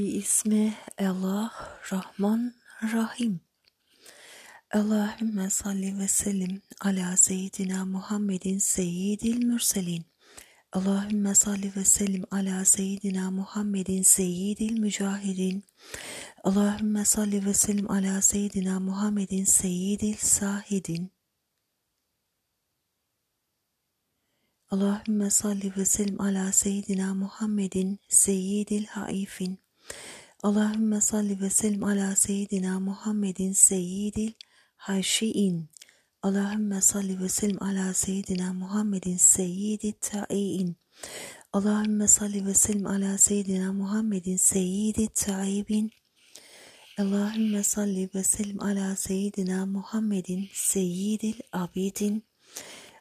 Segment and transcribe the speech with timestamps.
[0.00, 1.52] Bismi Allah
[1.92, 3.40] Rahman Rahim.
[4.72, 10.04] Allahümme salli ve sellim ala seyyidina Muhammedin seyyidil mürselin.
[10.72, 15.64] Allahümme salli ve sellim ala seyyidina Muhammedin seyyidil mücahidin.
[16.44, 21.12] Allahümme salli ve sellim ala seyyidina Muhammedin seyyidil sahidin.
[24.70, 29.69] Allahümme salli ve sellim ala seyyidina Muhammedin seyyidil haifin.
[30.42, 34.32] Allahümme salli ve sellim ala seyyidina Muhammedin seyyidil
[34.76, 35.70] haşiin.
[36.22, 40.76] Allahümme salli ve sellim ala seyyidina Muhammedin seyyidil ta'iin.
[41.52, 45.92] Allahümme salli ve sellim ala seyyidina Muhammedin seyyidil ta'ibin.
[46.98, 48.96] Allahümme salli ve sellim ala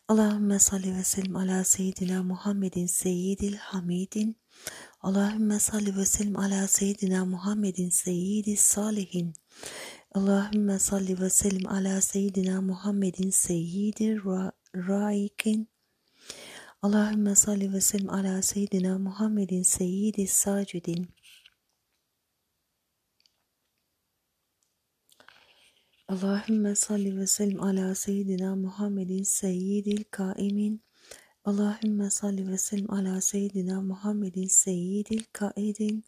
[0.09, 4.37] Allahümme salli ve sellim ala seyyidina Muhammedin seyyidil hamidin.
[5.01, 9.33] Allahümme salli ve sellim ala seyyidina Muhammedin seyyidis salihin.
[10.13, 15.69] Allahümme salli ve sellim ala seyyidina Muhammedin seyyidir ra raikin.
[16.81, 21.07] Allahümme salli ve sellim ala seyyidina Muhammedin seyyidis sacidin.
[26.09, 30.81] Allahümme salli ve sellim ala seyyidina Muhammedin seyyidil kaimin.
[31.45, 36.03] Allahümme salli ve sellim ala seyyidina Muhammedin seyyidil kaidin.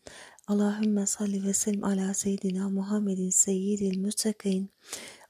[0.48, 4.70] Allahümme salli ve sellim ala seyyidina Muhammedin seyyidil müttakin.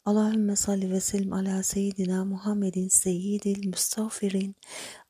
[0.05, 4.55] Allahümme salli ve sellim ala seyyidina Muhammedin seyyidil müstağfirin.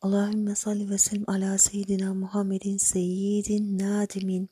[0.01, 4.49] Allahümme salli ve sellim ala seyyidina Muhammedin seyyidin nadimin.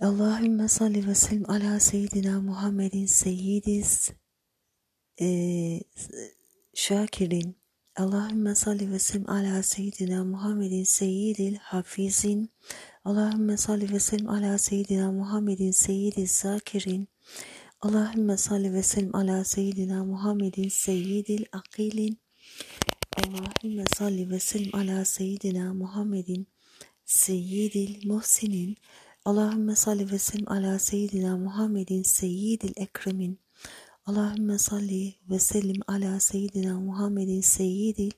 [0.00, 4.10] Allahümme salli ve sellim ala seyyidina Muhammedin seyyidis
[5.20, 5.80] e,
[6.74, 7.56] şakirin.
[7.96, 12.52] Allahümme salli ve sellim ala seyyidina Muhammedin seyyidil hafizin.
[13.04, 17.08] Allahümme salli ve sellim ala seyyidina Muhammedin seyyidil zakirin.
[17.80, 22.18] Allahümme salli ve sellim ala seyyidina Muhammedin seyyidil akilin.
[23.16, 24.40] Allahümme salli ve
[29.26, 33.38] Allahümme salli ve sellim ala seyyidina Muhammedin seyyidil ekremin.
[34.06, 38.10] Allahümme salli ve sellim ala seyyidina Muhammedin seyyidil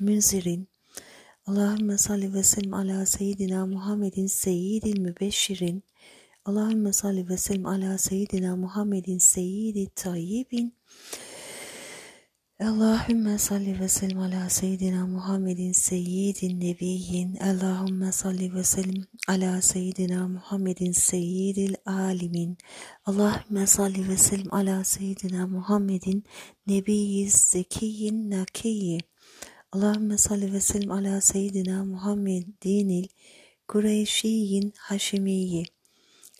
[0.00, 0.68] münzirin.
[1.46, 5.82] Allahümme salli ve sellim ala seyyidina Muhammedin seyyidil mübeşşirin.
[6.44, 10.74] Allahümme salli ve sellim ala seyyidina Muhammedin seyyidil tayyibin.
[12.60, 17.36] Allahümme salli ve sellim ala seyyidina Muhammedin seyyidin nebiyyin.
[17.36, 22.58] Allahümme salli ve sellim ala seyyidina Muhammedin seyyidil alimin.
[23.06, 26.24] Allahümme salli ve sellim ala seyyidina Muhammedin
[26.66, 28.98] nebiyyiz zekiyyin nakiyyi.
[29.72, 33.08] Allahümme salli ve sellim ala seyyidina Muhammedinil
[33.68, 35.64] Kureyşiyyin haşimiyyi.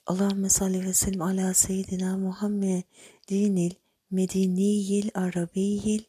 [0.07, 3.80] Allahümme salli ve sellim ala seyyidina Muhammedinil
[4.11, 6.05] Mediniyil Arabiyil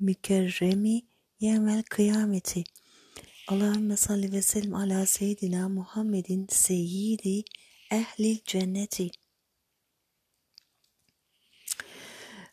[0.00, 1.02] Mükerremi
[1.40, 2.64] yevmel kıyameti.
[3.48, 7.44] Allahümme salli ve sellim ala seyyidina Muhammedin seyyidi
[7.90, 9.10] ehlil cenneti.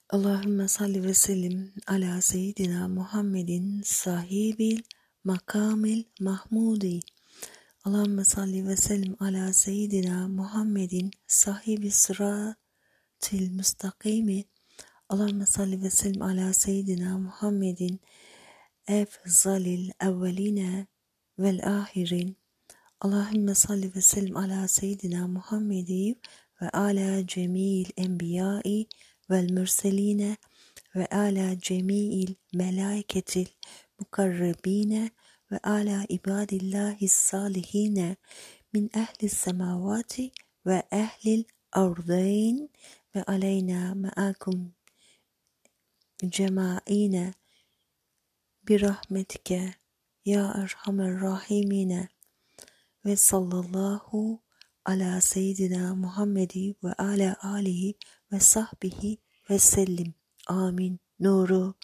[0.09, 4.81] Allahümme salli ve sellim ala seyyidina Muhammedin sahibil
[5.23, 6.99] makamil mahmudi.
[7.83, 14.52] Allahümme salli ve sellim ala seyyidina Muhammedin sahibi sıratil müstakimi.
[15.09, 17.99] Allahümme salli ve sellim ala seyyidina Muhammedin
[18.87, 20.87] efzalil evveline
[21.39, 22.37] vel ahirin.
[23.01, 26.15] Allahümme salli ve sellim ala seyyidina Muhammedi
[26.61, 28.87] ve ala cemil enbiyai
[29.29, 30.37] vel mürseline
[30.95, 33.47] ve ala cemil melaiketil
[33.99, 35.11] mukarrebine
[35.51, 38.15] ve ala ibadillahi salihine
[38.73, 38.89] min
[46.29, 47.33] cemaine
[48.67, 49.75] birahmetike
[50.25, 52.09] ya erhamer rahimine
[53.05, 54.41] ve sallallahu
[54.85, 57.95] ala seyyidina Muhammedi ve ala alihi
[58.31, 59.17] ve sahbihi
[59.49, 60.13] ve sellim.
[60.47, 60.99] Amin.
[61.19, 61.75] Nuru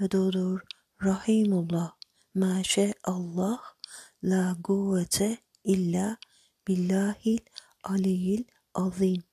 [0.00, 0.60] ve dudur
[1.04, 1.92] Rahimullah.
[2.34, 3.60] Maşe Allah
[4.22, 6.16] la kuvvete illa
[6.68, 7.38] billahil
[7.84, 9.27] aliyil azim.